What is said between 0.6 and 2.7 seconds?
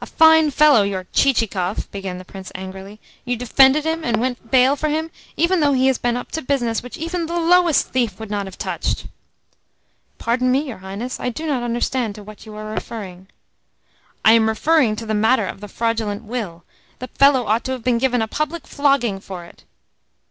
your Chichikov!" began the Prince